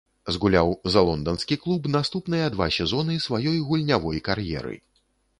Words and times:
Згуляў 0.35 0.69
за 0.93 1.01
лонданскі 1.09 1.57
клуб 1.65 1.85
наступныя 1.95 2.47
два 2.55 2.67
сезоны 2.77 3.17
сваёй 3.27 3.59
гульнявой 3.67 4.23
кар'еры. 4.29 4.73